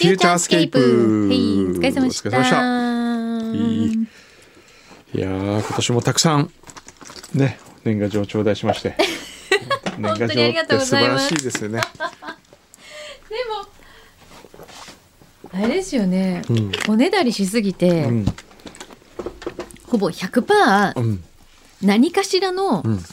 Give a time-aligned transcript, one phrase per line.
[0.00, 2.30] フューチャースケープはい、お疲れ様でした。
[5.12, 6.50] いやー今年もたくさん
[7.34, 8.96] ね年賀状頂戴しまして。
[10.00, 11.64] 年賀本当にありがとうご状って素晴らしいです。
[11.64, 11.86] よねで
[15.52, 16.72] も、あれですよね、うん。
[16.88, 18.26] おねだりしすぎて、うん。
[19.86, 21.22] ほぼ100%うん。
[21.82, 23.04] 何かしらのうん。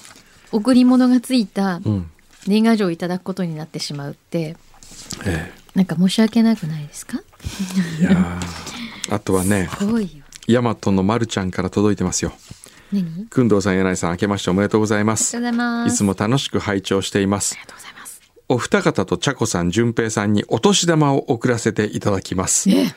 [0.54, 2.10] 贈り物がついたうん。
[2.48, 4.56] 年賀状をいただくことになってしまうって、
[5.26, 7.20] えなんか申し訳なくないですか？
[8.00, 9.70] えいやーあとはね。
[10.48, 12.32] ヤマトのまるちゃんから届いてますよ
[13.30, 15.94] くんどうさん柳井さん明けましておめでとうございますがとうございます。
[15.94, 18.22] いつも楽しく拝聴していますありがとうございます。
[18.50, 22.70] お二方と茶子さん、淳平さんにお年玉を送らせていただきます。
[22.72, 22.88] え？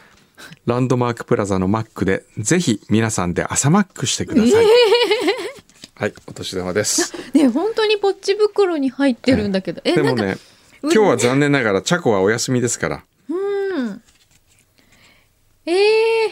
[0.64, 4.64] ランドマークプラザのマックで、ぜひ皆さんで朝マックしてください。
[5.96, 7.12] はい、お年玉です。
[7.36, 10.38] ね本当にポッチ袋に入ってるんだけど、えでもね、
[10.82, 14.02] 今日は残念ながら茶子はお休みですから、うん。
[15.66, 16.30] ええ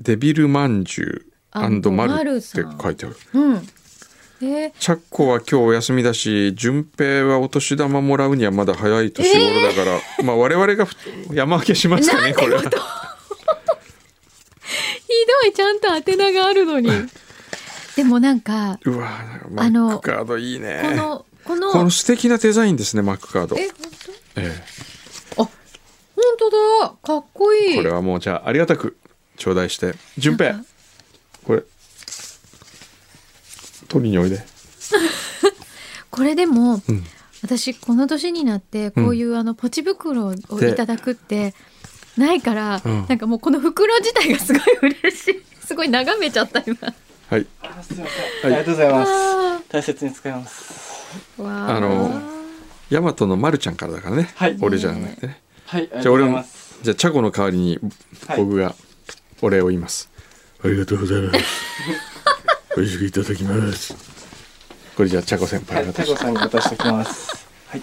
[0.00, 3.16] デビルまんじゅうマルって書いてある。
[3.34, 3.56] うん。
[4.42, 10.94] えー、茶子は今日お休みだし、淳平はお年玉もらうにはまだ早い年頃だから、まあ我々がふ
[11.34, 12.62] 山分けしますかね、これは。
[12.62, 12.72] ひど
[15.48, 16.90] いちゃんと宛名があるのに。
[17.96, 19.10] でもなんかうわ
[19.50, 20.80] マあのックカードいいね。
[20.82, 23.56] このこのこの素敵なデザインですね、マックカード。
[23.56, 23.68] え
[24.36, 24.62] 本え
[25.34, 26.94] 当あ本当だ。
[27.02, 27.74] かっこいい。
[27.74, 28.96] えこれはもうじゃあありがたく
[29.36, 29.96] 頂戴して。
[30.16, 30.62] 順平。
[31.44, 31.64] これ、
[33.88, 34.44] 取りにおいで。
[36.12, 37.04] これでも、うん。
[37.42, 41.54] 私この年になってこういうあのポチ袋をいただくって
[42.16, 43.06] ないから、うん。
[43.08, 44.62] なんかもうこの袋自体がすごい
[45.02, 45.42] 嬉しい。
[45.66, 46.76] すごい眺めちゃった今。
[47.28, 47.46] はい。
[47.62, 47.82] あ
[48.44, 49.10] りがとうございます。
[49.10, 50.89] あ大切に使います。
[51.38, 52.22] あの
[52.90, 54.30] ヤマトのまるちゃんからだからね。
[54.34, 55.40] はい俺じゃなくてね。
[55.66, 57.78] はい、ありがじゃあ俺もとうございます。、じゃあチャコの代わりに
[58.26, 58.74] はい僕が
[59.42, 60.10] お礼を言います。
[60.62, 61.40] ありがとうございます。
[62.76, 63.94] 美味しくいただきます。
[64.96, 67.46] これじゃあチャコ先輩はい、タに渡しコさんに渡しておきます。
[67.68, 67.82] はい。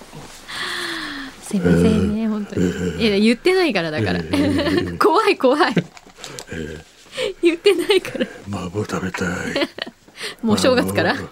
[1.47, 4.19] すいませんね本当にいや言ってないからだから
[4.99, 5.73] 怖い怖い
[7.41, 9.29] 言ってないから麻婆食べたい。
[10.43, 11.29] もうお正月から麻婆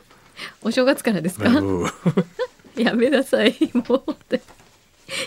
[0.61, 1.49] お正月からですか？
[2.75, 4.15] やめなさいもう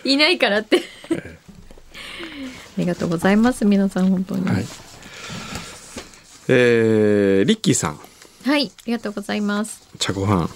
[0.05, 0.83] いないからって。
[1.11, 4.45] ありがとうございます皆さん本当に。
[4.49, 4.67] はい。
[6.49, 8.01] えー、リッキーさん。
[8.45, 9.87] はい、ありがとうございます。
[9.99, 10.49] 茶ご飯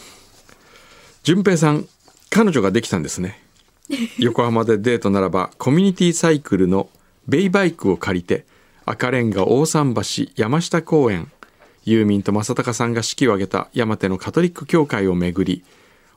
[1.22, 1.86] 淳平さん
[2.30, 3.42] 彼女ができたんですね。
[4.18, 6.88] 横浜でデートならばコミュニティサイクルの
[7.28, 8.44] ベイバイクを借りて
[8.86, 9.94] 赤レンガ大桟
[10.26, 11.30] 橋山下公園
[11.84, 15.64] ユーミンと正隆さんが式を挙げた山手のカトリック教会を巡り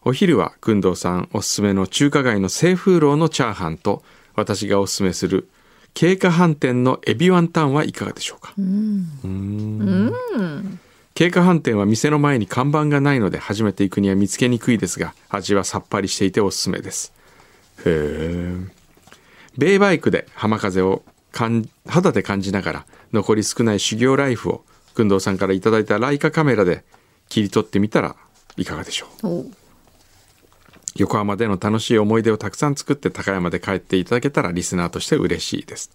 [0.03, 4.03] お昼は工藤さんおすすめの中華街の清風楼のチャーハンと
[4.35, 5.47] 私がおすすめする
[5.95, 8.53] 経過飯店のエビワンタンはいかがでしょうか？
[8.57, 9.07] うん、
[11.13, 17.13] 経過飯店は店の前に看板がないので初めて行くには見つけにくいですが味はさっぱりしていておすすめです。
[17.79, 18.55] へえ
[19.57, 26.83] ベイバイクで浜風を感肌で感じながら残り少ない修行ライフを工藤さんからいただいたライカカメラで
[27.29, 28.15] 切り取ってみたら
[28.57, 29.27] いかがでしょう？
[29.27, 29.45] お
[30.95, 35.91] 横浜での楽しい思い出をたくさん作って高山で帰っていただけたらリスナーとして嬉しいです。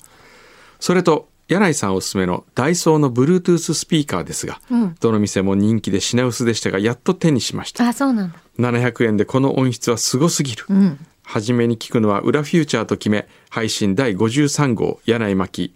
[0.79, 4.95] それと柳井さんおすすめのダイソーの Bluetooth スピーカーですが、うん。
[5.01, 7.89] どの店も人気で品薄でしたがやっと手にしました。
[7.89, 8.39] あ、そうなんだ。
[8.59, 11.07] 700円でこの音質はすごすぎる、うん。
[11.25, 15.75] 初めに聞くのは裏フューチャーと決め配信第53号柳井真紀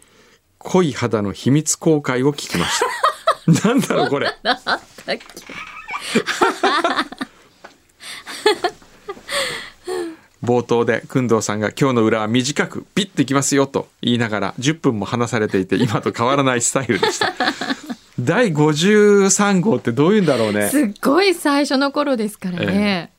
[0.59, 2.87] 濃い肌の秘密公開を聞きました
[3.47, 4.29] なんだろうこれ。
[4.45, 5.25] あったっけ
[10.43, 17.33] 冒頭で工藤さんが今日の裏は短くピッていきますよと言いながら10分も話されていて今と変わらないスタイルでした。
[18.21, 20.69] 第53号ってどういうんだろうね。
[20.69, 23.11] すっごい最初の頃ですからね。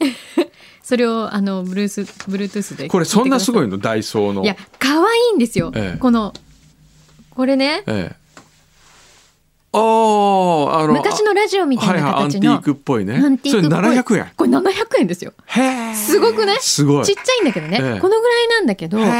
[0.82, 3.78] それをあのブルースブルートゥースでこれそんなすごいいの？
[3.78, 4.42] ダイソーの。
[4.42, 5.98] いや可愛いんですよ、ええ。
[5.98, 6.32] この
[7.30, 7.82] これね。
[7.86, 8.25] ええ
[9.72, 13.14] あああの昔のラジオみたいなはいはいアンテ形の、ィークっぽいね。
[13.14, 13.80] アンティークっぽい。
[13.80, 14.32] それ700円。
[14.36, 15.32] これ700円ですよ。
[15.46, 16.58] へえすごくない？
[16.60, 17.04] すごい。
[17.04, 18.00] ちっちゃいんだけどね、ええ。
[18.00, 19.12] このぐらいなんだけど結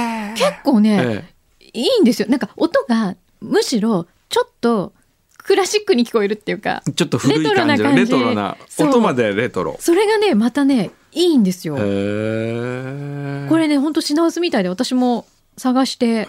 [0.64, 1.24] 構ね、
[1.60, 2.28] えいいんですよ。
[2.28, 4.92] なんか音がむしろちょっと
[5.38, 9.76] クラシックに聞こえるっていうかえちょっと古い感じのレレトロな音までレトロ。
[9.78, 15.26] それがねまたねいいんですよ、これねほんと品薄みたいで私も
[15.56, 16.26] 探して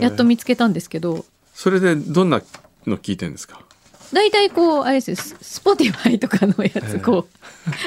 [0.00, 1.24] やっと見つけたんですけど。
[1.54, 2.40] それでどんな
[2.88, 3.60] の聞いてんですか？
[4.12, 7.28] 大体こうあれですよススポティファイとかのやつこ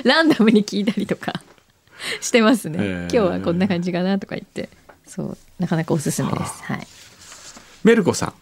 [0.03, 1.41] うランダムに聞いたりとか
[2.21, 4.69] してますね、へー今日はこんな感じかなとか言って
[5.07, 6.63] そうなかなかおすすめです。
[6.63, 6.87] はい。
[7.83, 8.29] メルコさん。
[8.29, 8.33] は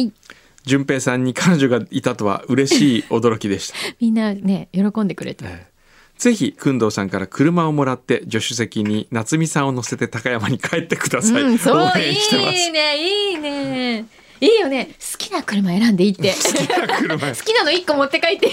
[0.00, 0.12] い。
[0.64, 3.74] 順平さんに彼女がいたとは嬉しい驚きでした。
[4.00, 5.44] みんなね喜んでくれて。
[5.44, 5.74] ええ。
[6.16, 11.42] ぜひ、くんどうさんから車をもらって、助手席に夏美さんを乗せて高山に帰ってください。
[11.42, 12.56] うん、そう応援してます。
[12.56, 14.06] いいねいいね
[14.40, 14.90] いいよね。
[15.00, 16.34] 好きな車選んでいいって。
[17.00, 17.34] 車。
[17.34, 18.46] 好きなの一個持って帰って。
[18.46, 18.52] いい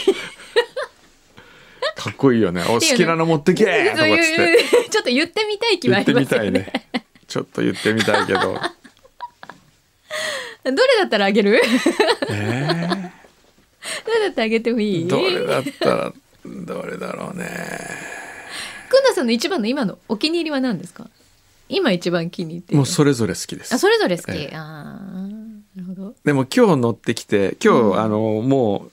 [1.96, 2.64] かっこいいよね。
[2.64, 4.90] お好きなの持ってけーとかっつって。
[4.90, 6.52] ちょっと言ってみたい気はありますよね。
[6.52, 6.74] ね。
[7.28, 8.40] ちょっと言ってみたいけど。
[10.64, 11.60] どれだったらあげる？
[12.30, 12.68] え
[14.06, 15.06] どれだったらあげてもいい？
[15.06, 16.14] ー、どれだったら、
[16.46, 17.48] どれだろうね。
[18.90, 21.10] くんださんの一番の今のお気に入りは何ですか？
[21.68, 23.74] 今一番気に入ってるもうそれぞれ好きです。
[23.74, 23.80] あ。
[23.80, 24.56] それぞれ好き、ええ。
[24.56, 25.01] あ
[26.26, 28.00] でも今日乗ってきて、今日、うん。
[28.00, 28.92] あの、もう、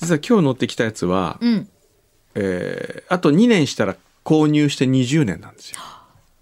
[0.00, 1.68] 実は今日乗ってきたやつは、うん。
[2.34, 3.94] えーあと2年したら
[4.24, 5.78] 購入して20年なんですよ。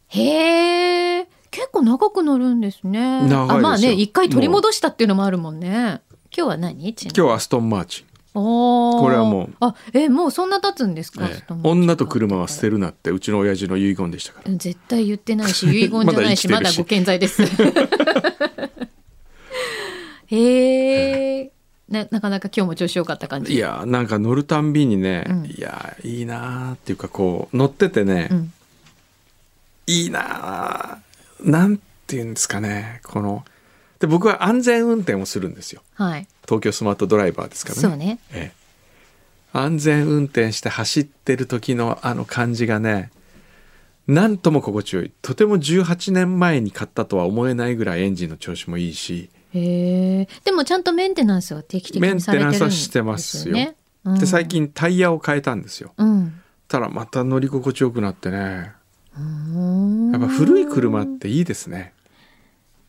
[0.08, 3.22] へえ結構長く乗るんですね。
[3.22, 3.40] 長いですよ。
[3.42, 6.00] あまあね一回取り戻したっていうのもあるもんね。
[6.36, 6.90] 今日は何？
[6.90, 8.06] 今日はアストンマーチン。
[8.32, 11.54] これはもうあえもうそんな経つんですか、ええ。
[11.64, 14.52] 女と車は捨てるなってうちの親父の遺言でしたから。
[14.52, 16.46] 絶対言ってないし遺言じゃない し。
[16.48, 17.42] まだご健在です
[20.30, 21.50] へえ
[21.88, 23.54] ななかなか今日も調子良かった感じ？
[23.54, 25.46] いやなんか乗るたんびにね、うん。
[25.46, 28.52] いやいいなーっていうかこう乗っててね、うん。
[29.88, 33.44] いいなーなんていうんですかねこの
[33.98, 35.82] で僕は安全運転をするんですよ。
[35.94, 36.28] はい。
[36.44, 37.80] 東京スマートドライバーですからね。
[37.82, 38.18] そうね。
[38.32, 38.60] ええ。
[39.52, 43.10] 安全運転して走ってる時のあの感じがね
[44.06, 45.12] なんとも心地よい。
[45.22, 52.70] とても18年前に買ったとは思えないぐらいエンジンの調子もいいしへえでもちゃんとメンテナンスは定期的メンにされてるんですよね。
[52.70, 53.74] テナンスはしてますよ。
[54.04, 54.18] うん。
[54.18, 55.92] で最近タイヤを変えたんですよ。
[55.96, 56.40] うん。
[56.68, 58.72] たらまた乗り心地よくなってね。
[59.18, 60.12] うん。
[60.12, 61.92] やっぱ古い車っていいですね、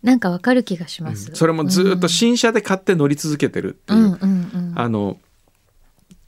[0.03, 1.07] なんかわかる気がしうん。
[1.07, 4.73] ます、それもずっと新車で買って乗り続けてるっていう、うんうんうん。
[4.75, 5.17] あの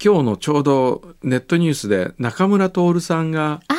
[0.04, 3.76] 今日のちょうどネットニュースで中村徹さんがあ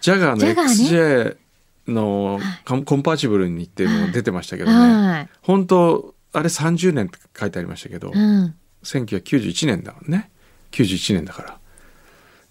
[0.00, 1.36] ジャガーの XJ
[1.86, 5.08] のコンコンパーチブルにっていうのも出てましたけどあね。
[5.08, 5.28] はい。
[5.42, 8.54] 本当あれ30年って書いてありましたけどうん。
[8.82, 10.30] 1991年だもんね。
[10.72, 11.58] 91年だから。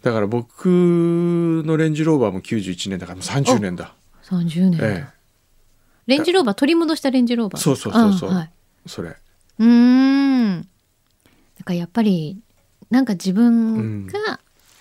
[0.04, 3.94] だから僕のレンジローバーも91年だからもう30年だ。
[4.24, 5.08] 30年だ、え
[6.08, 7.62] レンジローバー取り戻したレンジローバー？
[7.62, 8.32] そうそうそうそう。
[8.32, 8.52] あはい、
[8.86, 9.10] えそれ。
[9.10, 9.66] うー
[10.60, 10.62] ん。
[10.62, 12.40] だからやっぱり
[12.90, 14.40] なんか自分が、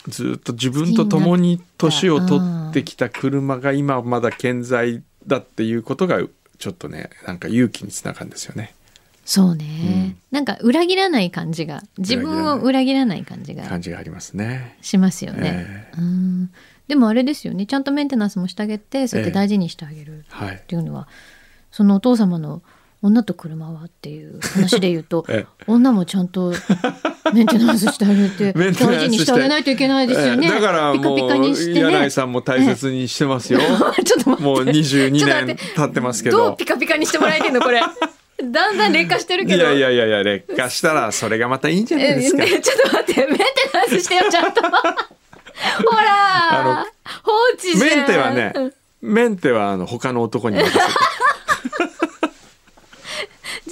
[0.09, 2.41] ずっと自分と共に年を取
[2.71, 6.21] ってきた車が今まだ健在だっていうことが
[6.59, 8.75] ちょっとねなんか勇気につながるんですよね。
[9.25, 13.25] そうね、なんか裏切らない感じが自分を裏切らない。
[13.25, 14.77] 感じが感じがありますね。
[14.83, 16.51] しますよね、えうん。
[16.89, 17.67] でもあれですよね。
[17.67, 20.59] ちゃんとメンテナンスもしてあげてそうやって大事にしてあげるはいっ。
[20.67, 21.07] ていうのは、
[21.71, 22.63] そのお父様の
[23.03, 26.53] 女と車はっていう話で言うと え女もちゃんと
[27.35, 30.47] メンテナンスしてあげて メンテナンスして大事にしてあげないといけないですよね。
[30.47, 31.81] ええだからピカピカもうにしてね。
[31.81, 33.61] 柳井さんも大切にしてますよ。
[34.05, 36.65] ちょっと待ってもう22年経ってますけどどうピ。
[36.65, 37.81] カピカにしてもらえてんのこれ？
[38.45, 39.65] だんだん劣化してるいけど。
[39.65, 42.45] やいやいやいや劣化したらそれがまたいいんじゃないえですか。
[42.45, 44.63] ね、ちょっと待ってメンテナンスしてよちゃんと。
[44.63, 44.69] ほ
[45.97, 46.87] ら
[47.23, 47.99] 放置じゃん。
[47.99, 48.53] メンテはね、
[49.01, 50.83] メンテはあの他の男に任せて。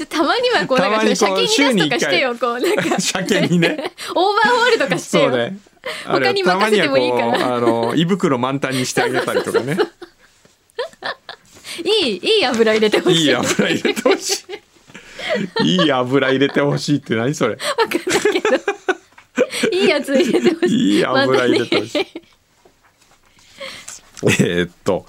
[0.00, 3.92] じゃあたまにはこうなんか車検に出すとかしてよこうなんか 車検にね。
[4.16, 5.30] オーバーホールとかしてよ。
[5.36, 5.58] ね。
[6.06, 9.76] 他に任せてもいいからたまにはこうあの胃袋満タンにしてあげたりとかね。
[11.84, 13.20] いいいい油入れてほしい。
[13.24, 14.44] いい油入れてほし
[15.62, 15.64] い。
[15.64, 17.56] いい油入れてほしいって何それ？
[17.56, 18.08] わかんないけ
[18.40, 18.56] ど。
[19.76, 20.96] いいやつ入れてほしい。
[20.96, 22.06] いい油入れてほしい。
[24.24, 25.04] えーっと、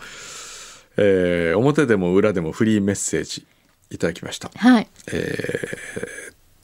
[0.98, 3.46] えー表でも裏でもフリーメッセージ
[3.92, 4.50] いただきました。
[4.56, 4.88] はい。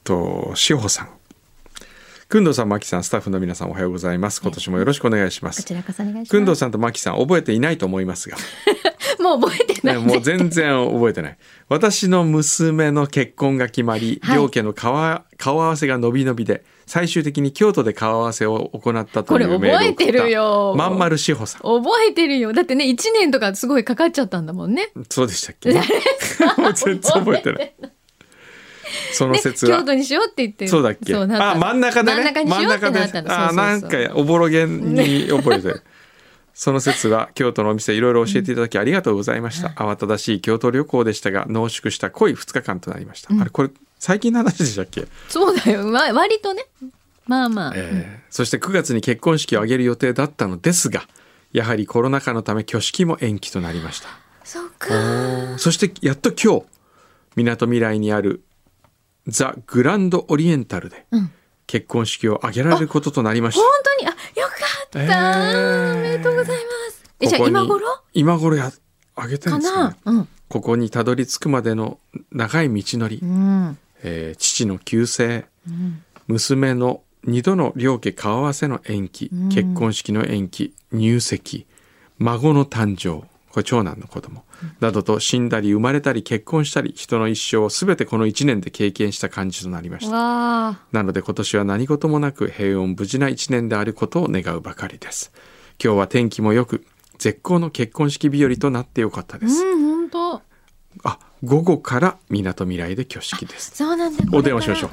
[0.02, 1.08] と、しほさん。
[2.28, 4.42] くんどうさん、まきさん、スタッフの皆さんおはようございます。
[4.42, 5.62] 今年もよろしくお願いします。
[5.62, 6.30] こちらこそお願いします。
[6.30, 8.36] くんどうさんとまきさん、覚えていないと思いますが、
[9.20, 9.96] もう覚えてない。
[9.96, 11.38] ねもう全然覚えてない。
[11.68, 19.94] 私の娘の結婚が決まり、はい両家の顔わ顔合わせが伸び伸びで、最終的に京都で顔合わせを行ったというこれメールを送った。
[19.94, 21.62] 覚えてるよまんまるしほさん。
[21.62, 22.52] 覚えてるよ。
[22.52, 24.90] だってね、1年とかすごいかかっちゃったんだもんね。
[25.10, 25.70] そうでしたっけ？
[26.60, 27.74] もう全然覚えてない。
[29.12, 29.78] そのね、説は。
[29.78, 30.66] 京都にしようって言って。
[30.66, 31.14] そうだっけ？
[31.14, 32.22] あ、真ん中でね。
[32.22, 33.18] 真ん中にしようって。
[33.30, 35.82] あ、なんかおぼろげに覚えてる。
[36.54, 39.68] その説は京都のお店いろいろ教えていただきありがとうございました。
[39.68, 43.32] 慌ただしい京都旅行でしたが濃縮した濃い2日間となりました。
[43.40, 45.90] あれこれ最近の話でしたっけ、そうだよ。
[45.90, 46.66] わ割とね。
[47.26, 47.72] まあまあ。
[47.76, 51.08] えーそして9月に結婚式を挙げる予定だったのですが
[51.50, 54.08] やはりコロナ禍のため挙式も延期となりました。
[54.44, 55.58] そっおかー。
[55.58, 56.66] そしてやっと今日
[57.36, 58.44] みなとみらいにある
[59.26, 61.30] ザ・グランドオリエンタルでうん。
[61.66, 63.62] 結婚式を挙げられることとなりました。
[63.62, 64.08] 本当に？
[64.08, 64.54] あよか
[64.86, 66.62] った、えーおめでとうございま
[66.92, 67.04] す。
[67.20, 67.80] えじゃ今頃？
[68.12, 68.70] 今頃や
[69.16, 69.96] 挙げてるかんですか、ね。
[70.04, 70.28] な、うん。
[70.48, 71.98] ここにたどり着くまでの
[72.30, 76.02] 長い道のり、うんえー父の旧姓うん。
[76.26, 79.48] 娘の二度の両家顔合わせの延期、うん。
[79.48, 81.66] 結婚式の延期入籍
[82.18, 84.44] 孫の誕生これ長男の子供、
[84.80, 90.12] などと死んだり生まれたり結婚したり人の一生を全てこの1年で経験した感じとなりました。
[90.12, 95.32] なので今年は何事もなく平穏無事な1年であることを願うばかりです。
[95.82, 96.84] 今日は天気も良く
[97.18, 100.42] 絶好の結婚式日和となってよかったです、うん本当。
[101.04, 103.72] あ午後からみなとみらいで挙式です。
[103.74, 104.24] そうなんだ。
[104.32, 104.90] お電話しましょう。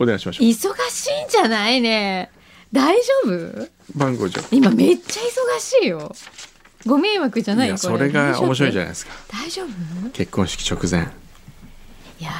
[0.00, 0.48] お電話しましょう。
[0.48, 2.30] 忙しいんじゃないね。
[2.72, 3.68] 大丈夫？
[3.94, 6.14] 番号上今めっちゃ忙しいよ。
[6.86, 9.12] ご迷惑じゃないいそれが面白いじゃないですか。
[9.32, 10.10] 大丈夫？
[10.10, 11.08] 結婚式直前。
[12.20, 12.30] いや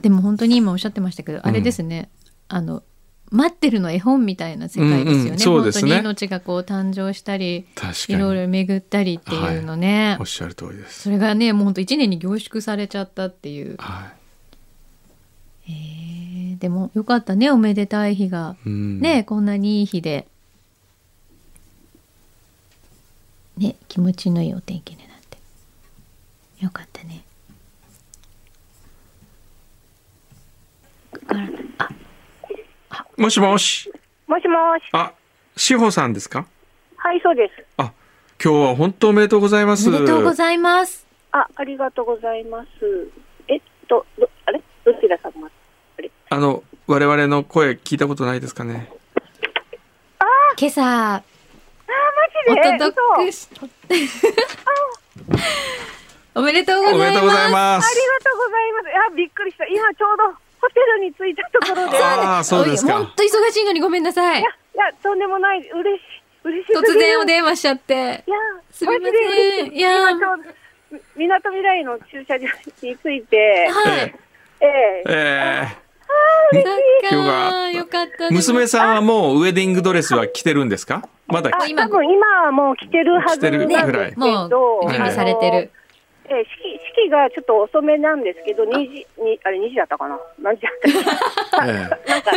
[0.00, 2.10] ーでも本当に今おっしゃってましたけど、あれですね。
[2.48, 2.82] あの
[3.30, 5.80] 待ってるの絵本みたいな世界ですよね,、うんうんそうですね。
[5.82, 11.02] 本当に命がこう誕生したり確いろいろ巡ったりっていうのね、おっしゃる通りです。
[11.02, 13.76] それがねもう本当一年に凝縮されちゃったっていう。
[13.78, 14.10] は
[15.66, 15.72] い。
[15.72, 19.00] へーでもよかったねおめでたい日が、うん。
[19.00, 20.26] ねこんなにいい日で。
[23.56, 25.38] ね気持ちのいいお天気になって。
[26.64, 27.22] よかったね。
[31.78, 31.88] あ
[33.20, 33.92] もしもし。
[34.26, 34.82] もしもし。
[34.92, 35.12] あ
[35.54, 36.46] 志保さんですか？
[36.96, 37.66] はい、そうです。
[37.76, 37.92] あ
[38.42, 39.90] 今日は本当おめでとうございます。
[39.90, 41.06] おめでとうございます。
[41.32, 42.68] あ、ありがとうございます。
[43.46, 44.62] えっと、どあれ？
[44.86, 45.50] どちら様？
[45.98, 46.10] あれ？
[46.30, 48.90] あの我々の声聞いたことないですかね？
[50.58, 51.22] 今朝あ、
[52.48, 52.78] おマジで？
[52.78, 52.96] 届
[53.28, 54.16] 嘘けし
[56.34, 56.96] おめでとうございます。
[56.96, 58.88] おめでとうございまあすりがとうございます。
[58.88, 59.66] いや、びっくりした。
[59.66, 61.96] 今ちょうどホテルに着いたところで。
[61.96, 64.40] いや、ああそうです本か当忙しいのにごめんなさい。
[64.40, 64.50] いや、
[65.02, 65.58] とんでもない。
[65.58, 66.02] 嬉しい。
[66.44, 66.76] 嬉しい。
[66.76, 67.94] 突然おい電話しちゃって。
[67.94, 68.22] や、
[68.70, 69.72] すみません。
[69.72, 70.36] いや今ちょう
[70.92, 72.46] ど、みなとみらいの駐車場
[72.82, 74.14] に着いて、はい。
[74.60, 75.02] ええ。
[75.06, 75.90] え
[76.52, 76.62] そっ
[77.08, 81.08] 今日かがよかったー、娘さんはもうウェディングドレスは着てるんですか？
[81.28, 81.50] まだ。
[81.52, 84.06] あ、今多分今はもう来てるはず来てるなんぐらい。
[84.06, 85.70] ですけど、もう準備されてる。
[86.30, 91.72] えー式式がちょっと遅めなんですけど、2時にあれ2時だったかな、何時だったかな、
[92.06, 92.30] えなんか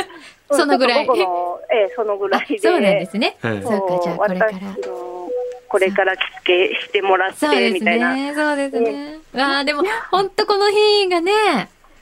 [0.50, 1.05] うん そのぐらい。
[1.05, 3.62] 午後のえーそのぐらいで、あそうなんですね、ええ。
[3.62, 4.51] そうかじゃあこれから。
[5.69, 8.13] これから着付けしてもらっそうですてみたいな。
[8.13, 9.17] ねそうですね。
[9.33, 9.81] わあでも
[10.12, 11.31] 本当この日がね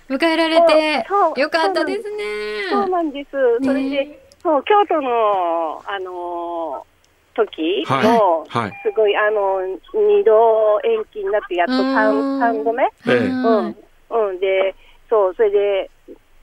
[0.10, 3.30] 迎えられてそうよかったですそうねなんです。
[3.64, 6.91] それで、そう京都のあのー
[7.36, 8.08] 時はい。
[8.08, 8.72] も、はい。
[8.84, 9.62] すごいあの
[9.94, 11.94] 二度延期になってやっとうん。
[12.40, 12.84] 三三度目？
[12.84, 13.18] ええ。
[13.18, 13.76] うん、
[14.30, 14.76] うん、で、
[15.10, 15.92] そう、それで、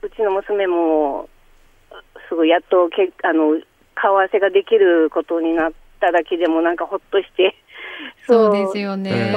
[0.01, 1.27] うちの娘も、
[2.29, 3.59] すごいやっとけあの
[3.95, 7.55] 顔合わせができることになっただけでも、なんかほっとして、
[8.27, 9.35] そうですよね。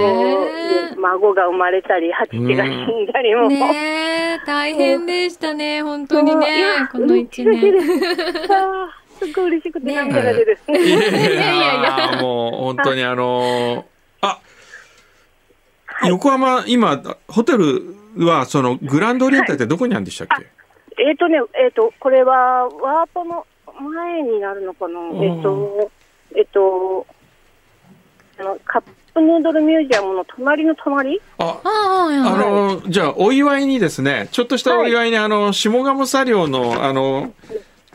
[0.97, 4.47] 孫が生まれたり、初手が死んだりも、ねえ。
[4.47, 5.82] 大変でしたね。
[5.82, 7.75] 本当にいね やこの一年
[9.19, 9.95] すごい嬉しくてね。
[9.95, 10.59] 涙が出る。
[10.69, 10.73] い。
[10.73, 11.83] やいやいい
[12.16, 13.85] やもう本当にあのー
[14.23, 14.40] あ、
[16.09, 20.47] 横浜今ホテルはそのグランドオリエンタルってどこにあるんでしたっけ、
[20.99, 23.47] えっ、とね、えっ、と、これは、ワーポの
[23.81, 25.16] 前になるのかな、ん。
[25.23, 25.90] えっ、と、
[26.37, 27.07] えっ、と、
[28.38, 28.83] あの、カッ
[29.14, 31.21] プヌードルミュージアムの隣の隣？
[31.38, 37.35] ああのじゃあお祝いにですねちょっとしたお祝いに、あの下鴨茶寮のあの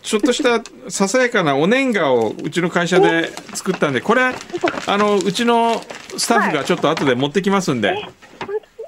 [0.01, 5.82] ちょっとしたささやかなお年賀をうちの会社で作ったんでこれあのうちの
[6.18, 7.96] スタッフがちょっと後で持ってきますんで、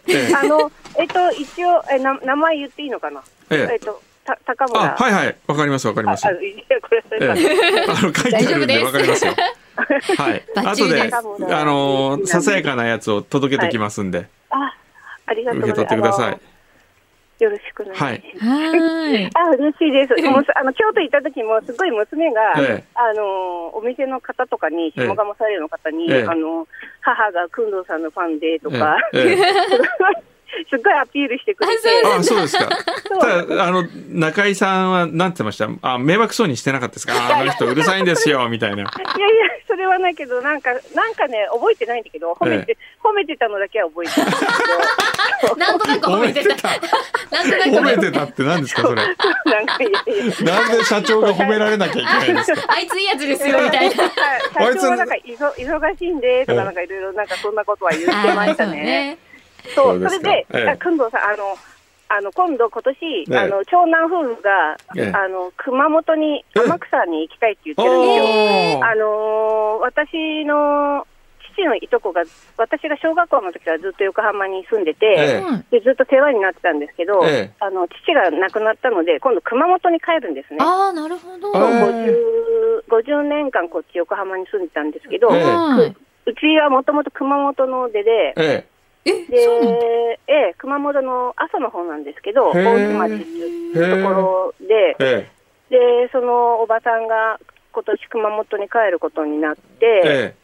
[0.08, 3.22] ええあの、えっ、と、一応、えな、名前言っていいのかな？
[3.51, 3.74] ええ。
[3.74, 4.82] えっ、と、た、高村。
[4.82, 5.36] あはいはい。
[5.48, 6.25] わかりますわかります。
[6.25, 6.38] あ、の
[8.13, 9.36] 書いてあるんでわかりますよ。
[10.18, 10.44] はい。
[10.56, 14.74] 後であのささやかなやつを届けてきますんで、あ、
[15.25, 15.86] ありがとう受けございます。
[15.86, 16.49] 取ってください。
[17.39, 18.46] よろしくお願いします。
[18.46, 19.29] はい。
[19.36, 20.22] あ、嬉しいです。
[20.24, 22.84] もうあの京都行った時もすごい娘が、ええ。
[22.96, 25.08] あのお店の方とかにええ。
[25.08, 26.24] 下鴨サイドの方に、ええ。
[26.24, 26.67] あの
[27.01, 28.98] 母が工藤さんのファンでとか、
[30.70, 32.01] すっごいアピールしてくれて。
[32.06, 32.68] あそうですか。
[33.22, 35.68] ただ、あの、中井さんは何て言ってました？
[35.82, 37.13] あ、迷惑そうにしてなかったですか？
[37.13, 38.77] ああの人うるさいんですよ、みたいな。
[38.77, 38.88] いやいや、
[39.68, 45.56] それはないけど、なんか、なんかね、覚えてないんだけど、褒めて、褒めてたのだけは覚えてるんですけど。
[45.56, 46.70] なんとなく褒めてた。
[47.32, 49.01] なんとなく褒めてたって何ですか、それ？
[49.06, 49.12] な
[49.62, 50.56] んか、いやいや。
[50.56, 52.63] なんで社長が褒められなきゃいけないんですか？
[52.68, 54.03] あいついいやつですよ、みたいな。
[54.03, 59.18] はい社長はなんか、忙しいんで、とかなんかいろいろ、なんかそんなことは言ってましたね。
[59.75, 60.69] そう、それで、ええ。
[60.69, 61.55] あくんどうさん、あの、
[62.11, 63.38] あの、今度、今年、ええ。
[63.38, 65.11] あの、長男夫婦が、ええ。
[65.13, 66.63] あの、熊本に、ええ。
[66.63, 68.85] 天草に行きたいって言ってるんですよ。
[68.85, 71.07] あのー私の
[71.55, 72.23] 父のいとこが、
[72.57, 77.51] 私が小学校の時からずっと横浜に住んでて、でずっと世話になってたんですけど、ええ。
[77.59, 80.59] あの父が亡くなったので、今度、熊本に帰るんですね。
[80.61, 81.51] ああ、なるほど。
[81.55, 82.83] ええ。
[82.88, 85.33] 50, 50年間こっち横浜に住んでたんですけど、う
[86.35, 88.67] ちはもともと熊本の出で、ええ、
[89.06, 89.13] で。
[90.27, 95.39] ええ熊本の阿蘇の方なんですけど、大津町っていうところで、ええ。
[95.70, 97.39] でそのおばさんが
[97.72, 100.36] 今年熊本に帰ることになって、え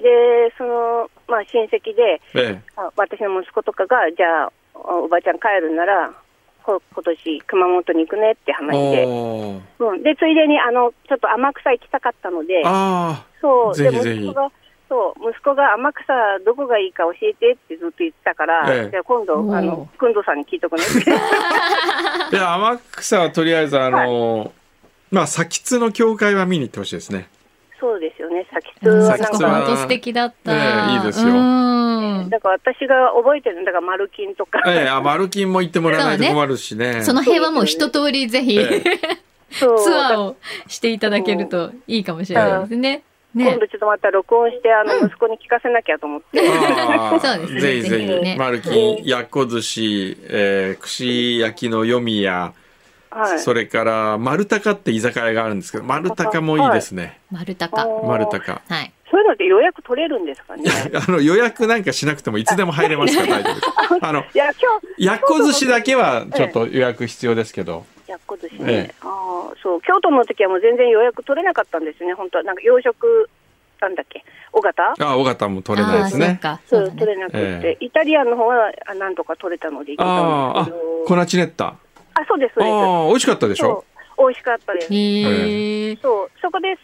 [0.00, 2.20] でその、まあ、親戚で
[2.96, 6.12] 私の息子とかが、じゃあ、おおばちゃん帰るなら、
[6.62, 13.76] こ今年熊本に行くねってえ話で、うん、でついでにあのちょっと天草行きたかったので、あそう。
[13.76, 14.24] でぜひぜひ。
[14.24, 14.50] 息子が
[14.88, 16.04] そう息子が天草
[16.46, 18.90] どこがいいか教えてってずっと言ってたから、ええ。
[18.90, 20.82] じゃあ今度あのくんどさんに聞いとくね。
[20.82, 24.52] ってあいや天草はとりあえずあの、
[25.10, 27.28] まあ先津の教会は見に行ってほしいですね。
[27.78, 28.46] そうですよね。
[28.50, 29.24] 先津うんはなんか。
[29.26, 30.52] 先津は本当素敵だった。
[30.54, 31.28] ええいいですよ。
[31.28, 32.28] うん。
[32.30, 37.02] だから私が覚えてるんだから丸金とか、ええあマルキンも行ってもらわないと困るしね。
[37.02, 38.82] その辺はもう一通りぜひ、え
[39.50, 43.02] そうツアーをしていただけるといいかもしれないですね。
[43.34, 43.50] ね。
[43.50, 43.58] 今。
[43.58, 47.60] 度ちょっとまた録音してあの息子に聞かせなきゃと思って、 うですね。
[47.60, 48.32] ぜひぜぜひね。
[48.32, 52.52] ひマルキンやっこ寿司、えー、串焼きのよみや
[53.10, 57.86] はい、それから丸高って居酒屋があるんですけど丸高もいいですね、丸高。
[58.06, 58.92] 丸高はい。
[59.10, 60.70] そういうのって予約取れるんですかね？
[60.94, 63.66] あの予約なんかしなくてもいつでも入れますから大丈夫です。
[64.04, 68.64] あのいや今日やっこ寿司だけはちょっと予約必要ですけど、やっこ寿司ええ。
[68.82, 69.06] ね、あ
[69.52, 69.80] あそう。
[69.82, 72.14] 京都の時はもう全然予約取れなかったんですね。
[72.14, 72.44] 本当は。
[72.44, 73.28] なんか洋食
[73.80, 74.24] なんだっけ？
[74.52, 74.94] 尾形？
[74.98, 76.26] あ尾形も取れないああ、ですね。
[76.26, 76.60] そうか。
[76.66, 76.98] そうそうだね。
[77.00, 81.04] 取れなくて、えイタリアンの方はあなんとか取れたので行けたあんああですけど。
[81.06, 81.66] コナチネッタ。
[82.14, 82.74] あそうですあそうです。
[82.74, 83.84] あ美味しかったでしょ？
[84.18, 84.92] 美味しかったです。
[84.92, 85.96] へえ。
[86.02, 86.30] そう。
[86.42, 86.76] そこで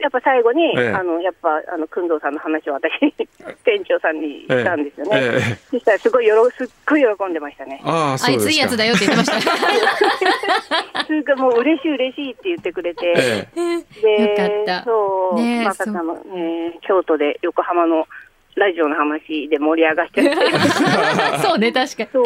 [0.00, 0.88] やっぱ最後に、ええ。
[0.92, 2.90] あのやっぱあの工藤さんの話を私
[3.64, 7.80] 店長さんにしたんですよね、えそしたらすごいよろすっごい喜んでましたね。
[7.84, 8.50] あああそうですか。
[8.50, 11.04] いついいやつだよって言ってました。
[11.04, 14.00] すごいもう嬉しい嬉しいって言ってくれて、ええ。
[14.00, 14.84] でよかった。
[14.84, 18.06] そう、ねえまさかの、ね、京都で横浜の
[18.60, 21.38] ラジオの話で盛り上がっちゃって。
[21.42, 22.08] そうね、確かに。
[22.12, 22.24] そう。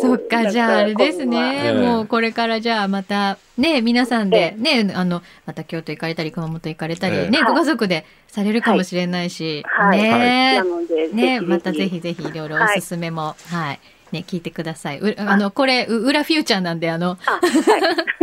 [0.00, 1.62] そっか、じゃああれですね。
[1.64, 7.30] ええもうこれからじゃあまた、ね、皆さんで、ね、あの、また京都行かれたり、熊本行かれたり、ええ。
[7.30, 7.52] ね、はい。
[7.52, 10.00] ご家族でされるかもしれないし、はい。
[10.00, 10.58] ね。
[10.58, 13.80] なので、ね、またぜひぜひいろいろおすすめも、はい、
[14.12, 15.00] ね、聞いてください。
[15.00, 17.40] うあの、これ、う裏フューチャーなんで、あの、あ、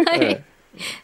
[0.09, 0.41] はい。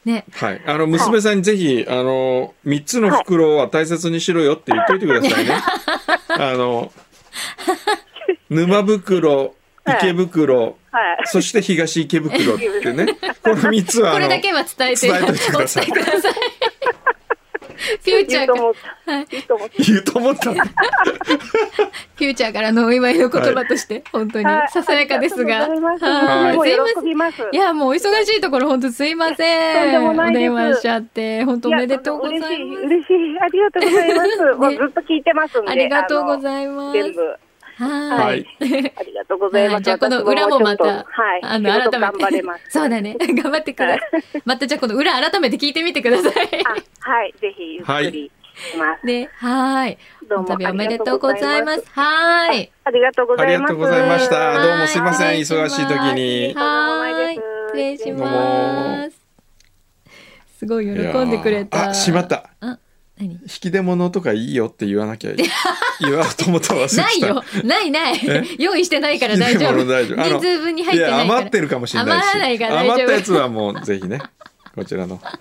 [0.06, 0.62] ね、はい。
[0.66, 5.62] あの、娘さんにぜひ、あの、三つの袋は大切にしろよって言っといてくださいね。
[6.30, 6.92] あの、
[8.50, 9.56] 沼袋、
[9.88, 11.18] 池袋、はい。
[11.26, 13.18] そして東池袋ってね。
[13.44, 15.88] この三つは、これだけは伝えて、伝えてください。
[17.76, 19.34] フューチャーから、はいた。
[19.84, 20.54] 言うと思った。
[20.54, 25.68] フューチャーからのお祝いの言葉として、本当にはいささやかですが。
[25.68, 26.00] はいます。
[27.02, 27.48] すいません。
[27.52, 29.92] いや、もうお忙しいところ、本当すいません。
[29.92, 32.54] でもないですお電話しちゃって、本当おめでとうございます。
[32.54, 33.40] や嬉しい、嬉しい。
[33.40, 34.38] ありがとうございます。
[34.56, 35.72] もうずっと聞いてますんで。
[35.72, 36.94] ありがとうごいざいます。
[36.94, 37.45] 全部。
[37.78, 38.48] ははいい。
[38.60, 38.64] あ
[39.04, 39.74] りがとうございます。
[39.74, 41.04] はいじゃあこの裏もまた、は
[41.38, 41.42] い。
[41.44, 42.64] あの、改め頑張れてます。。
[42.70, 43.16] そうだね。
[43.20, 44.42] 頑張ってください。
[44.46, 46.34] またじゃあこの裏改めて聞いてみてください。
[46.66, 47.34] あ、はい。
[47.40, 49.06] ぜひ、ゆっくりします。
[49.06, 49.98] ね、はい。
[50.28, 51.84] どうもお旅おめでとうございます。
[51.92, 52.72] はい。
[52.84, 53.56] ありがとうございます。
[53.56, 54.36] ありがとうございました。
[54.36, 55.28] はいどうもすいません。
[55.28, 56.54] はい忙しい時に。
[56.56, 57.36] はい。
[57.36, 59.26] 失礼します。
[60.60, 61.90] すごい喜んでくれた。
[61.90, 62.50] あしまった。
[63.17, 63.32] あ、何？
[63.34, 65.32] 引き出物とかいいよって言わなきゃ
[66.01, 67.01] 言わうと思ったら忘れてた。
[67.04, 67.43] ないよ。
[67.63, 68.43] ないないえ？
[68.60, 69.86] 用意してないから大丈夫。
[69.86, 71.21] 大丈夫人数分に入ってない。
[71.21, 74.21] 余ってるかもしれないし余らないから大丈夫余ったやつはもうぜひね
[74.75, 75.21] こちらの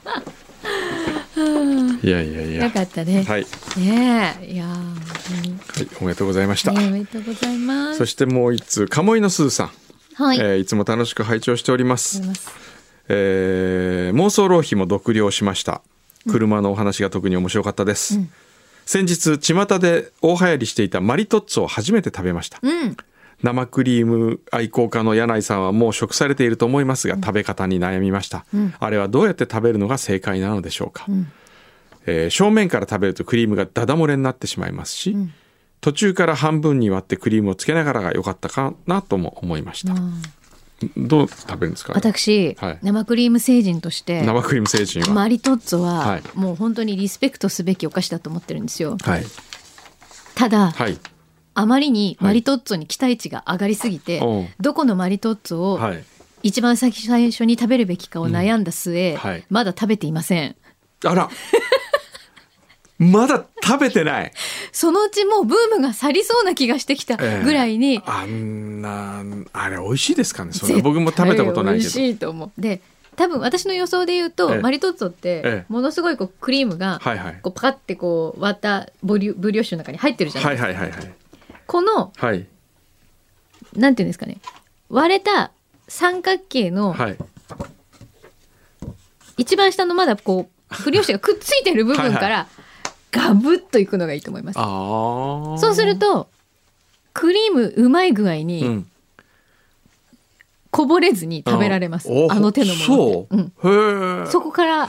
[2.02, 3.24] いやいやいやよかったね。
[3.24, 4.52] はい、ねえ。
[4.52, 4.72] いやは
[5.80, 7.98] い、おめでとうございました、ねおめでとうございます。
[7.98, 9.70] そしてもう一通鴨居のすずさん、
[10.14, 10.37] はい。
[10.37, 12.48] いえーいつも楽しく拝聴しておりまあすります
[13.08, 15.82] えー妄想浪費も読了しました
[16.28, 18.30] 車のお話が特に面白かったです、うん。
[18.87, 22.58] 先日巷で大流行りしていたマリトッツォを初めて食べました。
[22.62, 22.96] うん。
[23.42, 28.46] 生クリーム愛好家の柳井さんはもう食されていると思いますが、食べ方に悩みました、
[28.78, 31.04] あれはどうやって食べるのが正解なのでしょうか、
[32.06, 35.16] えー正面から食べるとクリームがダダ漏れになってしまいますし、
[35.82, 39.94] 途中から半分に割ってクリームをつけながらが良かったかなとも思いました、
[40.96, 41.92] どう食べるんですか？
[41.94, 42.78] 私、はい。
[42.82, 46.22] 生クリーム星人として生クリーム星人は、マリトッツォは、はい。
[46.34, 48.96] もう本当にリスペクトすべきお菓子だと思ってるんですよ。
[49.02, 49.24] はい。
[50.34, 50.98] ただ、はい。
[51.54, 54.20] あまりにマリトッツォに期待値が上がりすぎて、
[54.60, 56.04] どこのマリトッツォをはい。
[56.42, 59.16] 一番先最初に食べるべきかを悩んだ末、うん。
[59.16, 59.44] はい。
[59.48, 60.56] まだ食べていません。
[61.04, 61.30] あら
[62.98, 64.33] まだ食べてない。
[64.72, 70.80] そのうちもうブームが去りそうな気がしてきたぐらいに、あんなあれ美味しいですかねそれ。
[70.80, 71.85] 僕も食べたことないけど。
[71.85, 72.61] 美味しいと思う。
[72.61, 72.80] で
[73.16, 74.61] 多分私の予想で言うと、ええ。
[74.61, 77.00] マリトッツォっえてものすごいこうクリームが
[77.42, 81.14] こうパカってこう割ったボリュブリオッシュの中に入ってるじゃないですか、はいはいはいはい。
[81.66, 82.46] このはい。
[83.74, 84.38] なんていうんですかね。
[84.88, 85.50] 割れた
[85.88, 87.16] 三角形のはい。
[89.37, 92.48] 一番下のまだこうブリオッシュがくっついてる部分かはいら
[93.14, 94.57] ガブッといくのがいいと思います。
[95.64, 96.29] そうすると
[97.12, 98.87] クリームうまい具合うにん。
[100.72, 104.22] こぼれずに食べられます、おあの手のものって、う。
[104.22, 104.88] ん、そこから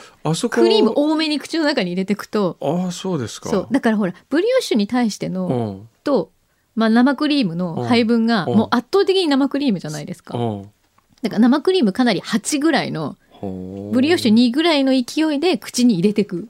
[0.50, 3.50] クリーム多めに口の中に入れていくとああそうですか。
[3.50, 3.68] そう。
[3.70, 5.90] だからほらブリオッシュに対しての、うん。
[6.04, 6.32] と、
[6.76, 8.58] まあ、生クリームの配分がうん。
[8.58, 10.36] もう圧倒的に生クリームじゃないですか。
[10.36, 10.72] うん。
[11.22, 13.16] だから生クリームかなり8ぐらいの
[13.92, 16.48] ブリオッシュ2ぐらいの勢いで口に入れてく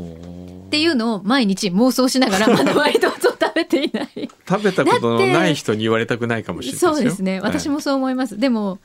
[0.00, 4.30] っていうのを毎日妄想しながら まだ割と食べていない。
[4.48, 6.94] 食べたことのない人に言われたくないかもしれないですよ。
[6.94, 7.40] そうですね。
[7.40, 8.78] 私ももそう思います、でも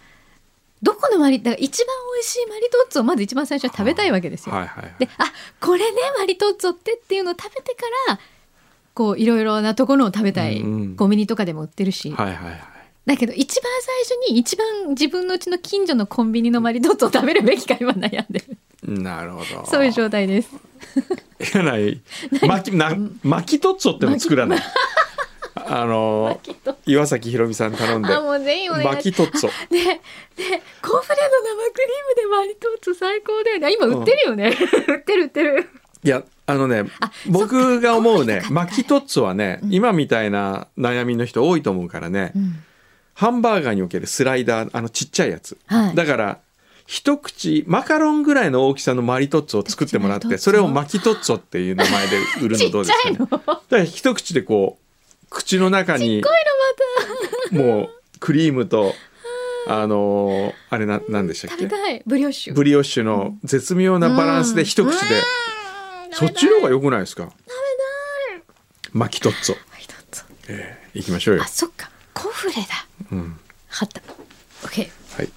[0.82, 4.96] どこのマリだから一番美味しいマリトッツォをまず一番最初に食べたいわけですよ、はいはい。
[5.00, 8.20] であこれねマリトッツォってっていうのを食べてから
[8.94, 10.96] こういろいろなところを食べたい、うんうん。
[10.96, 12.73] コンビニとかでも売ってるし、はいはいはい
[13.06, 18.40] だけど一番最初に一番自分のうちの近所のコンビニのマリトッツォを食べるべきか今悩んで。
[18.40, 19.66] るなるほど。
[19.66, 20.50] そういう状態です。
[21.54, 22.02] やない。
[22.48, 24.60] 巻きな巻きトッツォっての作らない。
[25.56, 26.40] あの
[26.86, 28.08] 岩崎宏美さん頼んで。
[28.84, 29.50] 巻きトッツォ。
[29.70, 29.92] でで
[30.82, 33.74] コンフレの生クリームでマリトッツォ最高だよね。
[33.74, 34.50] 今売ってるよね、
[34.88, 35.70] 売ってる売ってる。
[36.04, 42.34] いやあのねあ僕が思うね巻きトッツォはね、今みたいな悩みの人多いと思うからね、
[43.14, 45.96] ハンバーガーにおけるスライダーあのちっちゃいやつ、はい。
[45.96, 46.40] だから
[46.86, 53.16] 一口マカロンぐらいの大きさのマリトッツォを作ってもらってそれを巻きトッツォっていう名前で売るのどうですかね。
[53.18, 53.46] ちっちゃいの？
[53.46, 56.24] だから一口でこう口の中に
[57.52, 58.94] もうクリームと
[59.68, 61.64] あのーあれななんでしたっけ？
[61.64, 62.04] 食べたい。
[62.06, 62.54] ブリオッシュ。
[62.54, 65.22] ブリオッシュの絶妙なバランスで一口で、
[66.12, 67.32] そっちの方が良くないですか？
[68.92, 70.26] 巻きトッツォ、マリトッツォ。
[70.50, 71.44] えー、行きましょうよ。
[71.44, 71.90] あ、そっか。
[72.14, 72.62] コンフレだ
[73.12, 73.40] うん。
[73.70, 74.02] はった。
[74.64, 75.30] オッケーはい。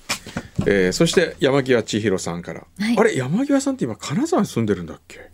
[0.66, 2.96] えー、そして山際千尋さんから、はい。
[2.98, 5.20] あれ山際さんって今金沢に住んでるんだっけ？
[5.20, 5.31] え？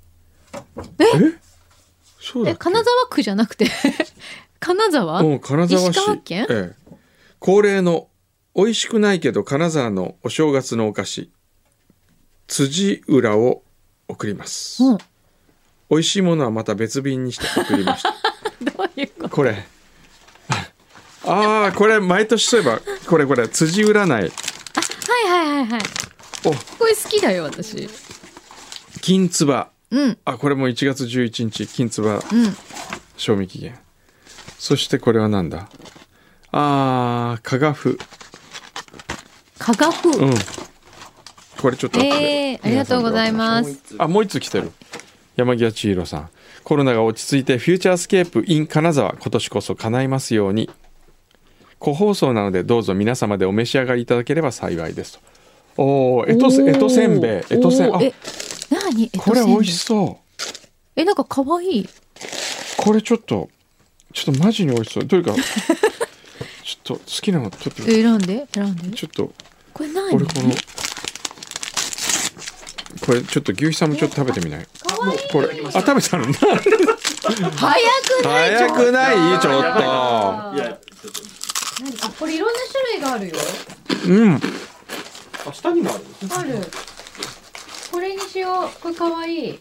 [2.20, 3.66] そうだ金沢区じゃなくて？
[4.60, 5.98] 金沢、うん、金沢市。
[6.30, 6.72] ええ、
[7.40, 8.08] 恒例の
[8.54, 11.30] 美味しくないけど金沢のお正月のお菓子
[12.46, 13.62] 辻浦を
[14.08, 14.98] 送ります、うん。
[15.90, 18.14] 美味しいものはまた別便にして送りました。
[18.76, 19.28] どういうこと？
[19.30, 19.64] これ
[21.24, 24.10] ああこれ毎年そういえばこれこれ辻占い。
[24.10, 24.22] はい
[25.28, 25.80] はいはいはい。
[26.44, 26.50] お。
[26.50, 27.88] これ好きだよ私。
[29.00, 29.70] 金つば。
[29.90, 30.18] うん。
[30.24, 32.22] あこれも1月11日金つばうん。
[33.16, 33.78] 賞味期限。
[34.58, 35.68] そしてこれはなんだ？
[36.50, 37.96] あー加賀風
[39.58, 40.34] 加賀風、うん。
[41.60, 43.78] これちょっとえー、ありがとうございます。
[43.98, 44.72] あもう一つ来てる。
[45.36, 46.30] 山際千尋さん。
[46.64, 49.14] コロナが落ち着いてフューチャースケープ in 金沢。
[49.14, 50.68] 今年こそ叶いますように
[51.82, 55.20] 個包装なのでどうぞ皆様でお召し上がりいただければ幸いですと。
[55.82, 57.54] おおえとせおーえとせんべい。
[57.54, 57.98] えとせんあ
[58.70, 59.10] 何？
[59.10, 60.42] これ美味しそう。
[60.94, 61.88] えなんか可愛い。
[62.76, 63.48] これちょっと
[64.12, 65.06] ちょっとマジに美味しそう。
[65.06, 65.42] というか ちょっ
[66.84, 68.46] と好きなのちょっと選んで？
[68.54, 68.96] 選んで？
[68.96, 69.32] ちょっと
[69.74, 70.14] これ何？
[70.14, 70.50] 俺この
[73.04, 74.66] これちょっと牛肥さんもちょっと食べてみない？
[74.86, 75.18] 可愛い。
[75.32, 76.26] これあ食べたの？
[77.32, 78.50] 早くない？
[78.54, 79.40] 早くない？
[79.40, 80.78] ちょっいや
[81.82, 81.92] 何？
[82.02, 83.34] あこれいろんな種類があるよ。
[84.04, 84.40] とうん。
[85.46, 86.04] あ下にもある。
[86.38, 86.58] ある。
[87.90, 88.80] これにしよう。
[88.80, 89.60] これ可愛い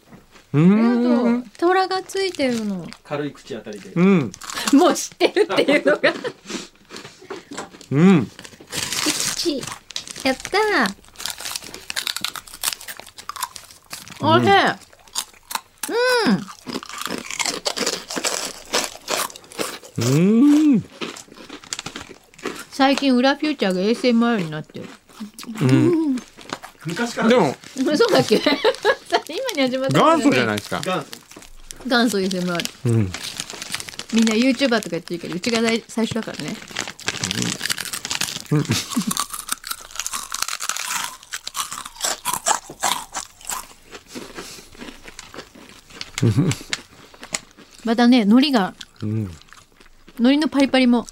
[0.54, 2.86] うーありがとんう虎がついてるの。
[3.04, 3.92] 軽い口当たりで。
[3.94, 4.32] うん。
[4.74, 6.14] もう知ってるっていうのが。
[7.92, 8.32] うん。
[9.08, 9.58] 一
[10.24, 10.96] やったー。
[14.24, 14.50] おいしい
[20.08, 20.76] うん。
[20.76, 21.01] うん
[22.72, 24.86] 最近裏フューチャーが ASMR になってる。
[25.62, 26.16] うん。
[26.86, 27.30] 昔から。
[27.30, 27.56] でも
[27.98, 28.36] そうだっけ？
[28.36, 28.50] 今
[29.56, 30.82] に始まった元祖じゃいないですか。
[30.84, 31.08] 元祖。
[31.88, 33.12] 元祖 ASMR うん。
[34.14, 36.56] みんな YouTuber とか言ってるけどうちが最最初だからね。
[47.84, 49.32] またね海苔がうん。
[50.20, 51.08] 海苔のパリパリも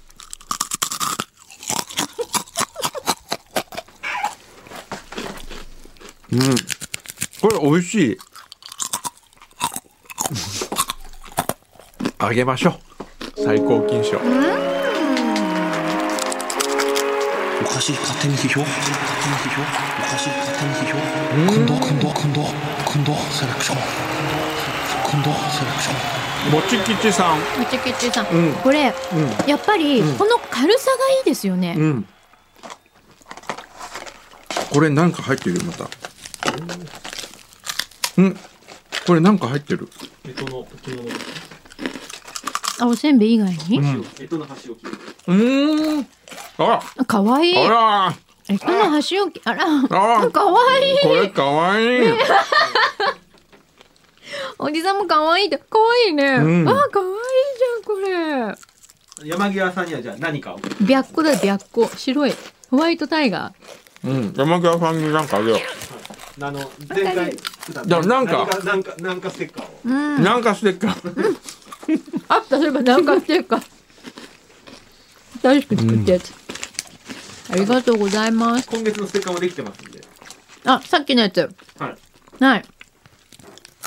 [6.32, 6.38] うん。
[7.40, 8.18] これ美味しい。
[12.18, 12.74] あげましょう。
[13.44, 14.18] 最高金賞。
[14.18, 14.20] お
[17.72, 19.64] かしい勝手に批評勝手に批評お
[20.12, 20.98] かしい勝手に批評
[21.56, 22.40] 今度今度今度
[22.92, 23.78] 今度セレクション。
[25.10, 26.20] 今度セレクション。
[26.52, 27.38] もち吉さん。
[27.38, 28.52] もちきちさん、うん。
[28.54, 28.94] これ、
[29.46, 32.06] やっぱりこの軽さがいいですよね、うん。
[34.72, 35.84] これなんか入ってるよまた
[38.18, 38.36] うん。
[39.06, 39.88] これなんか入ってる。
[40.24, 41.10] 干支の置物
[42.80, 44.02] あおせんべい以外に、うん。
[44.02, 44.86] 干支の箸置き。
[45.28, 46.06] うーん。
[46.58, 47.56] ああかわいい。
[47.56, 48.14] あら。
[48.48, 49.40] えこの箸置き？
[49.44, 49.64] あら。
[49.64, 49.88] あ
[50.30, 50.98] かわいい。
[51.02, 52.12] これかわいい。
[54.58, 55.56] おじさんもかわいいって。
[55.58, 56.68] かわいいね、うん。
[56.68, 57.14] あかわいい
[57.58, 58.58] じゃんこ
[59.24, 61.88] 山際さんにはじゃあ何か白虎だ白虎。
[61.96, 62.34] 白い。
[62.70, 63.52] ホワイトタイガ
[64.04, 64.34] うん。
[64.36, 65.58] 山際さんになんかあげよ
[66.42, 68.48] あの前回じゃあなんか。
[68.64, 70.22] 何なんかなんかステッカーを。
[70.22, 71.36] なんかステッカー。
[72.28, 73.60] あったそういえばなんかっていうか
[75.42, 76.32] 新しく作ったやつ、
[77.50, 78.68] ありがとうございます。
[78.68, 80.00] 今月のステッカーもできてますんで。
[80.64, 81.40] あさっきのやつ。
[81.78, 81.96] はい。
[82.38, 82.64] ない。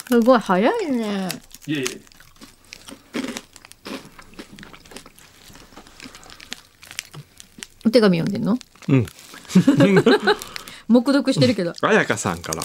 [0.09, 1.29] すごい早いね。
[1.67, 2.01] いえいえ。
[7.85, 8.57] お手紙読んでんの？
[8.89, 9.05] うん
[10.87, 11.73] 黙読してるけど。
[11.81, 12.63] 彩香さんから。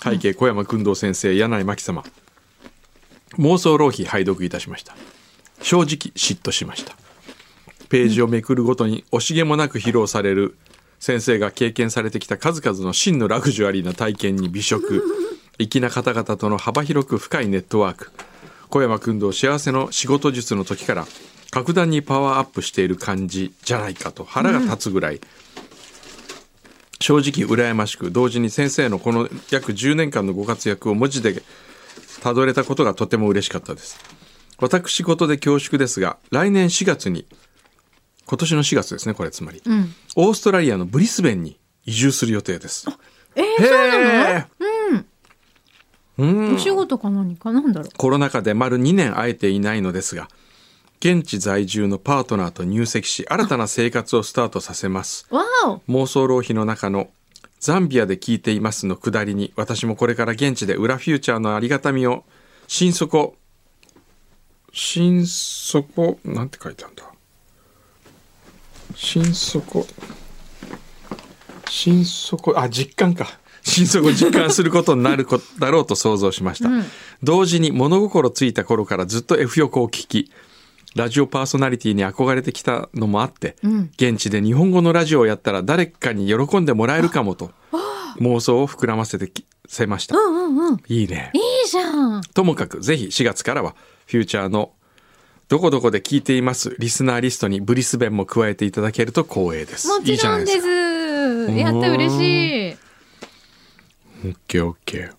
[0.00, 2.04] 会計小山君堂先生柳井真紀様。
[3.38, 4.96] 妄想浪費拝読いたしました。
[5.62, 6.96] 正直嫉妬しました。
[7.88, 10.56] ページをめくるごとに惜しげもなく披露される
[10.98, 15.02] 先生が経験されてきた数々の真のラグジュアリーな体験に美食。
[15.58, 18.10] 粋な方々との幅広く深いネットワーク。
[18.70, 21.06] 小山君堂幸せの仕事術の時から
[21.50, 25.20] 格段にパワーアップしている感じじゃないかと腹が立つぐらい、
[27.02, 31.42] 正直羨ましく同時に先生のこの約10年間のご活躍を文字で
[32.22, 33.98] たどれたことがとても嬉しかったです。
[34.58, 37.26] 私事で恐縮ですが来年4月に
[38.26, 39.92] 今年の4月ですねこれつまり、うん。
[40.16, 42.86] オーストラリアのブリスベンに移住する予定です。
[43.34, 44.38] えー、へそうなの？
[44.38, 44.46] え
[46.18, 46.54] うん。
[46.54, 47.52] お仕事か何か？
[47.52, 50.28] なんだろコロナ禍で丸2年会えていないのですが
[51.04, 55.26] 現地在住のパートナーと入籍し新たな生活をスタートさせます。
[55.88, 57.10] 妄想浪費の中の
[57.58, 62.22] ザンビアで聞いていますのくだりに私もこれから現地で裏フューチャーのありがたみを
[62.68, 63.34] 心底
[64.72, 67.02] 心底なんて書いてあるんだ。
[68.94, 69.84] 心底。
[71.68, 73.26] 心底あ実感か。
[73.64, 76.84] 心底実感することになるこだろうと想像しました、うん。
[77.24, 80.30] 同時に物心ついた頃からずっと F 横を聞き
[80.94, 83.90] ラジオパーソナリティに憧れてきたのもあって、うん。
[83.94, 87.50] 現地で日本語のラジオをやったら誰かに喜んでもらえるかもと
[88.18, 90.80] 妄想を膨らませてきせました、うんうんうん。
[90.88, 91.30] いいね。
[91.34, 92.20] いいじゃん。
[92.20, 93.74] ともかくぜひ4月からは
[94.06, 94.72] フューチャーの
[95.48, 99.88] どこどこで聞いていますリスナーリストにブリスベンも加えていただけると光栄です。
[99.88, 100.68] もいいじゃちろんです
[101.58, 102.76] やった嬉しい。
[104.24, 105.12] オッケーオッケー。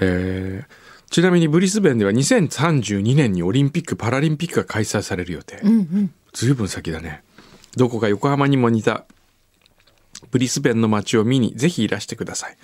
[0.00, 0.83] へー
[1.14, 6.14] ちなみにブリスベンでは2032年にオリンピック・パラリンピックが開催される予定、うんうん。
[6.32, 7.22] ずいぶん先だね。
[7.76, 9.04] どこか横浜にも似た
[10.32, 12.56] ブリスベンの街を見にぜひいらしてください。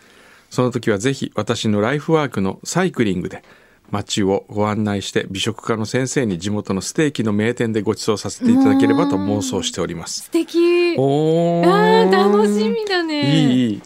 [0.51, 3.45] その時はぜひ私のライフワークのサイクリングで
[3.93, 10.23] 街をご案内して美食家の先生に地元のステーキの名店でご馳走させていただければと妄想しております。
[10.23, 10.97] 素敵。
[10.99, 13.31] おあ楽しみだね。
[13.33, 13.75] いいいい。
[13.75, 13.81] いい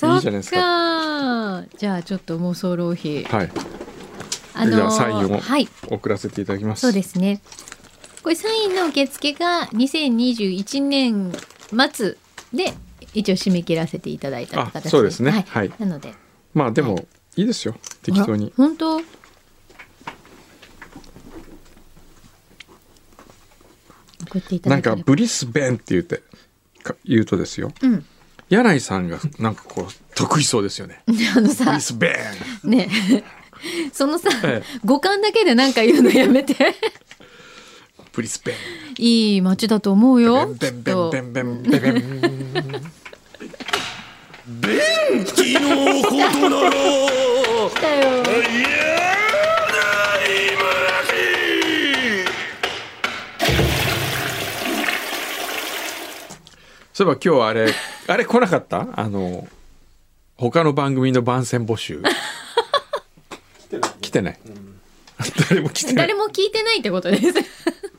[0.00, 0.56] じゃないですか。
[0.56, 3.22] かじゃあちょっと妄想浪費。
[3.22, 3.50] はい
[4.58, 5.68] あじゃあサインをはい。
[5.88, 6.80] 送らせていただきます。
[6.80, 7.40] そうですね。
[8.22, 11.32] これサインの受付が2021年
[11.92, 12.16] 末
[12.52, 12.74] で
[13.14, 15.30] 一応締め切らせていただいたあ形そうですね。
[15.30, 15.72] はい、はい。
[15.78, 16.14] なので。
[16.54, 17.42] まあでもい。
[17.42, 17.76] いですよ。
[18.02, 18.52] 適当に。
[18.54, 19.00] あ本当？
[24.28, 26.22] 送っていたなんかブリスベンって言って
[26.82, 27.72] か言うとですよ。
[27.82, 28.04] うん。
[28.48, 31.02] 柳井さんがなんかこう得意そうですよね。
[31.36, 32.16] あのさブリスベ
[32.64, 32.70] ン。
[32.70, 32.88] ね
[33.92, 34.78] そのさ、ええ。
[34.84, 36.54] 五感だけでなんか言うのやめて。
[38.12, 38.56] ブリスベン。
[38.98, 40.46] いい街だと思うよ。
[40.58, 41.82] ベンベンベンベンベンベン
[44.60, 46.16] ベン気のこと
[46.50, 48.24] なら来たよ。
[56.92, 57.72] そういえば今日あれ
[58.08, 58.88] あれ来なかった？
[58.94, 59.46] あの
[60.36, 62.02] 他の番組の番宣募集
[64.08, 64.38] 来てない、
[65.50, 65.94] 誰も来てない。
[65.96, 67.24] 誰も聞いてないってことです。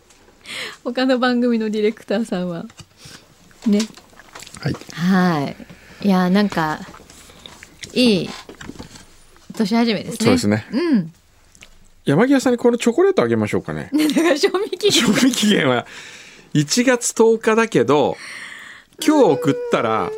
[0.83, 2.65] 他の番組のディレクターさんは。
[3.67, 3.79] ね。
[4.59, 4.75] はい。
[4.93, 5.55] は
[6.01, 6.07] い。
[6.07, 6.79] いやなんか
[7.93, 8.29] いい
[9.53, 10.17] 年始めですね。
[10.19, 10.65] そうですね。
[10.71, 11.13] うん。
[12.05, 13.91] 山際さんにこのチョコレートあげましょうかね。
[14.15, 14.91] だから賞味期限。
[14.91, 15.85] 賞味期限は
[16.55, 18.17] 1月10日だけど
[19.05, 20.11] 今日送ったら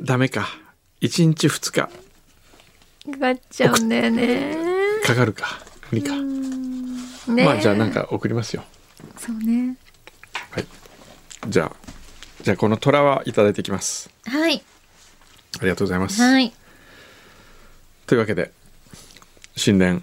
[0.00, 0.48] ダメか。
[1.02, 1.72] 1日2日。
[3.12, 4.67] かかっちゃうんだよね
[5.04, 5.60] かかるか。
[5.90, 6.14] 無理か、
[7.32, 8.64] ねまあじゃあなんか送りますよ。
[9.16, 9.76] そうね。
[10.50, 10.66] はい。
[11.48, 11.72] じゃあ
[12.42, 14.10] じゃあこの虎はいただいていきます。
[14.26, 14.62] はい。
[15.60, 16.52] ありがとうございます、はい。
[18.06, 18.52] というわけで
[19.56, 20.02] 新年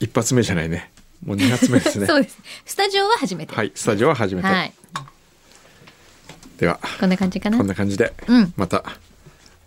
[0.00, 0.92] 一発目じゃないね。
[1.24, 2.06] もう2発目ですね。
[2.10, 2.38] そうです。
[2.64, 3.54] スタジオは初めて。
[3.54, 4.72] はいスタジオは初めて、はい。
[6.58, 7.58] ではこんな感じかな？
[7.58, 8.52] こんな感じで、うん。
[8.56, 8.84] また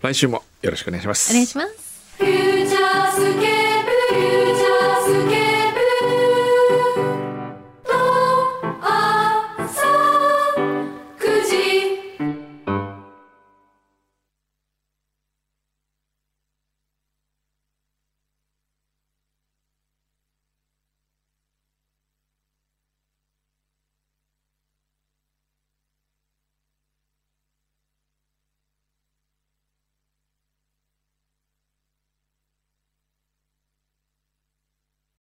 [0.01, 1.31] 来週もよろしくお願いします。
[1.31, 3.60] お願いします